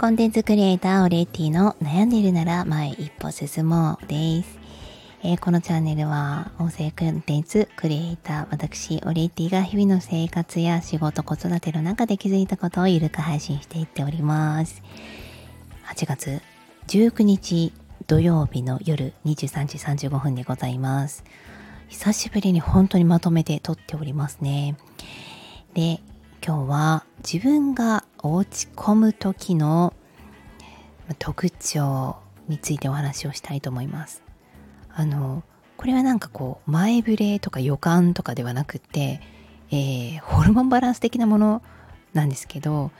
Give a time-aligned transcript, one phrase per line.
[0.00, 4.58] コンテンツクリエイターオレッティの悩んでるなら前一歩進もうです。
[5.22, 14.82] えー、このチャンネルは音声コンテンツクリエイター私オレッティが日々の生活や仕事子育ての中で気づいたことをゆるく配信していっております。
[15.94, 16.40] 8月
[16.86, 17.70] 19日
[18.06, 19.76] 土曜日の夜23時
[20.06, 21.24] 35分でございます。
[21.88, 24.78] 久しぶりに本当にまとめて撮っておりますね。
[25.74, 26.00] で、
[26.42, 29.92] 今日は自分が落ち込む時の
[31.18, 32.16] 特徴
[32.48, 34.22] についてお話をしたいと思います。
[34.92, 35.42] あの
[35.76, 39.20] これはなんかこう前触れとか予感とかではなくて、
[39.70, 41.62] えー、ホルモンバランス的なもの
[42.12, 42.90] なんですけど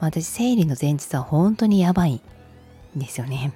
[0.00, 2.22] 私生理の前日は本当にやばい
[2.96, 3.52] んですよね。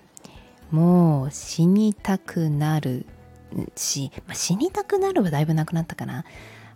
[0.71, 3.07] もう死にたくなる
[3.75, 6.25] し、まあ、死にたくなるはだいぶなくなったかな。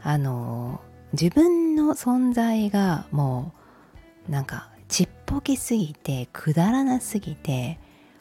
[0.02, 0.80] あの
[1.12, 3.52] 自分の存在がも
[4.28, 7.78] うなんかちっぽけすぎてくだらなすぎて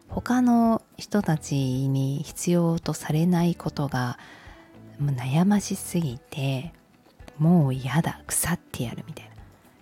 [0.09, 4.19] 他の人たちに必要とされないことが
[5.01, 6.73] 悩ましすぎて
[7.37, 9.31] もう嫌だ腐ってやるみたいな。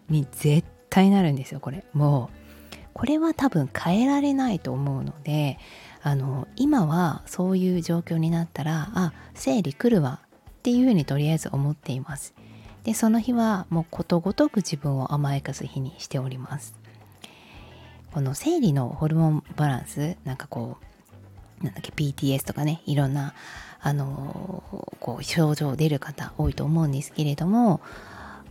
[0.09, 1.83] に絶対なるんですよこれ。
[1.93, 5.57] もうこれは多分変えられないと思うので
[6.01, 12.33] あの今はそういう状況になったらあ生理来るわっていうふうにとりあえず思っています。
[12.83, 16.75] でその日はもうことごとく自分を甘やかす日にしております。
[18.11, 20.77] この生理のホルモンバランスなんかこ
[21.61, 23.33] うなんだっけ PTS とかねいろんな
[23.81, 24.63] あの
[24.99, 27.81] こう症状出る方多いと思うんですけれども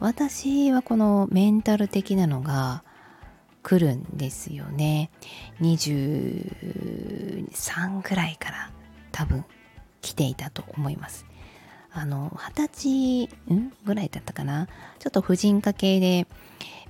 [0.00, 2.84] 私はこのメンタル的なのが
[3.62, 5.10] 来るんですよね。
[5.60, 8.70] 23ぐらいから
[9.10, 9.44] 多分
[10.00, 11.26] 来ていたと思います。
[11.92, 13.72] あの二十歳ん？
[13.84, 14.69] ぐらいだったかな？
[14.98, 16.27] ちょっと婦人科系で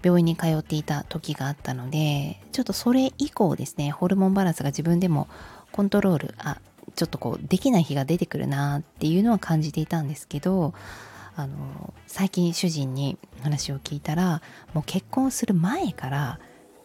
[0.03, 5.29] 病院に通っていた時があったのでちょっとそれ以降ですねホルモンバランスが自分でも
[5.73, 6.59] コントロールあ
[6.95, 10.75] ちょっとこうできない日が出てくるなっていうのは感じていたんですけど
[11.37, 14.43] あの最近主人に話を聞いたら
[14.75, 16.41] もう結婚する前から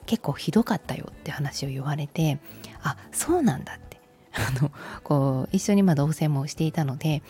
[0.06, 2.40] 結構ひどかったよって話を言われて
[2.84, 3.94] あそうなんだって。
[4.36, 4.72] あの
[5.04, 7.22] こう一緒にまあ同棲もしていたので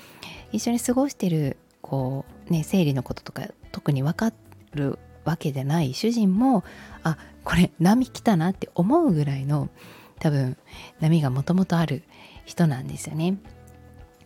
[0.54, 4.32] 一緒に過ごしてるこうね生理のこととか特に分か
[4.74, 6.64] るわけじゃない主人も
[7.04, 9.70] あこれ波来たなって思うぐらいの
[10.20, 10.58] 多分
[11.02, 12.04] 波がもともとある
[12.46, 13.38] 人なんですよね。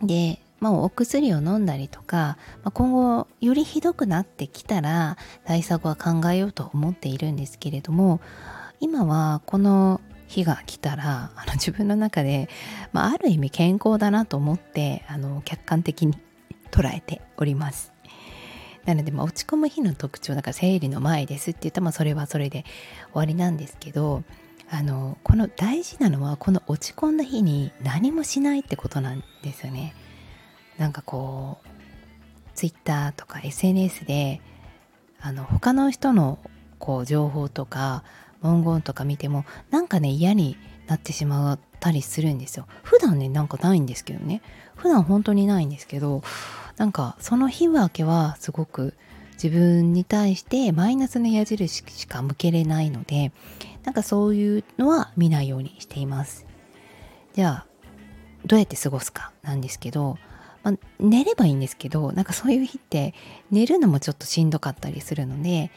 [0.02, 8.20] で、まあ、お薬を飲んだりとか、まあ、今後よりひどくなってきたら対策は考えようと思っているんですけれども
[8.80, 12.48] 今はこの日が来たらあの自分の中で、
[12.92, 16.14] まあ、ある意味健康だなと思ってあの客観的に
[16.70, 17.92] 捉えております。
[18.84, 22.64] なので、まあ、落ち込む日の特徴だから生理の前ですって言ったら、まあ、それはそれで
[23.12, 24.22] 終わりなんですけど
[24.70, 29.94] あのこの大事なのはこの落ち込んだ日に何もしないってことなんですよね。
[30.78, 31.68] なんかこう
[32.54, 34.40] Twitter とか SNS で
[35.20, 36.38] あの他の人の
[36.78, 38.04] こう情報とか
[38.42, 40.56] 文言とか見てもなんかね嫌に
[40.86, 42.66] なってしまったりするんですよ。
[42.82, 44.42] 普段ねなんかないんですけどね。
[44.76, 46.22] 普段本当にないんですけど
[46.76, 48.94] なんかその日だけはすごく
[49.32, 53.32] 自分に対してマイナスの矢印しか向けれないので
[53.84, 56.46] なんかそういうのは見ないようにしています。
[57.34, 57.66] じゃあ
[58.46, 60.18] どうやって過ごすかなんですけど、
[60.62, 63.14] まあ、寝ればいいんですけどなんかそういう日って
[63.50, 65.70] 寝るのもちょっとしんどかったりするので、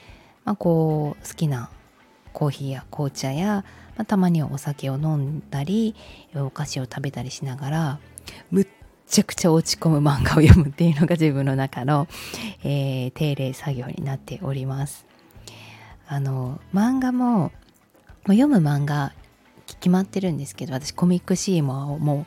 [0.44, 1.70] まあ、こう好きな
[2.34, 3.64] コーヒーや紅茶や、
[3.96, 5.96] まあ、たまにはお酒を飲んだり
[6.36, 8.00] お菓子を食べたりしながら
[8.50, 8.68] むっ
[9.08, 12.08] ちゃくちゃ落ち込む漫画を読むっていうのが自分の中の、
[12.64, 15.06] えー、定例作業になっております。
[16.08, 17.52] あの漫画も
[18.28, 19.14] 読む漫画
[19.66, 22.26] 決まってるんですけど私コミックシーモアをも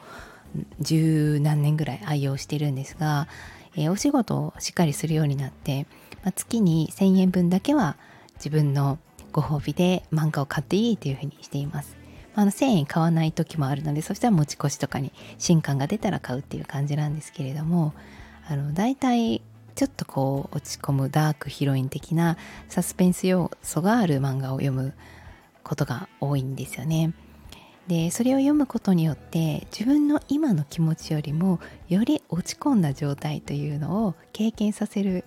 [0.56, 3.28] う十何年ぐらい愛用してるんですが、
[3.76, 5.86] えー、お仕事をしっかりするようになって、
[6.22, 7.96] まあ、月に1,000円分だけは
[8.36, 8.98] 自分の
[9.34, 11.96] ご褒美で漫画を買っていいというふうにしています。
[12.36, 17.94] あの1000円買わない時もあるのでそしたら持ち越しとかに新刊が出たら買うっていう感じなんですけれども
[18.48, 19.40] あの大体
[19.76, 22.36] ちょっとこう落ち込むダークヒロイン的な
[22.68, 24.94] サスペンス要素がある漫画を読む
[25.62, 27.12] ことが多いんですよね。
[27.86, 35.24] でそれを読むことによって自分の今の気持ちよりもより落ち込んだ状態というのを経験させる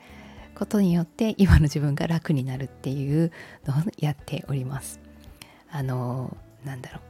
[0.58, 3.32] ことによって今の自分が楽になるっていう
[3.68, 5.00] のをやっております。
[5.70, 7.02] あのなんだろう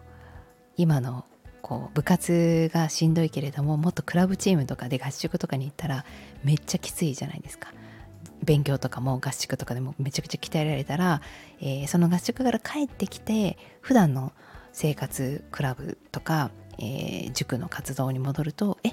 [0.76, 1.24] 今の
[1.62, 6.04] こう部活がしんどいけれどももっとクラブチームとかで合宿とかに行ったら
[6.44, 7.74] めっちゃきついじゃないですか。
[8.44, 11.22] 勉強とかも合宿とかでもめちゃくちゃ鍛えられたら、
[11.60, 14.32] えー、その合宿から帰ってきて普段の
[14.74, 18.92] 生活クラブとか、えー、塾の活動に戻るとえ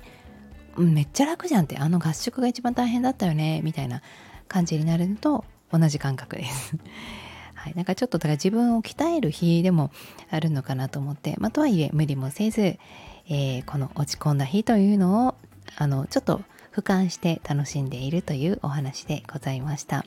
[0.77, 4.03] めっちゃ楽じゃんってあの合宿が一番大変だったよねみたいな
[4.49, 6.77] 感じになるのと同じ感覚です
[7.55, 9.91] はい、なんかちょっとだから自分を鍛える日でも
[10.31, 12.79] あるのかなと思って、まあ、とはいえ無理もせず、
[13.27, 15.35] えー、この落ち込んだ日というのを
[15.77, 16.43] あのちょっと
[16.75, 20.05] 俯瞰して楽しんでいるというお話でございました。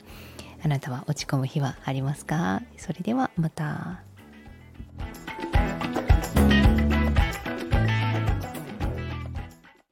[0.62, 2.62] あなたは落ち込む日はありますか？
[2.76, 4.07] それではまた。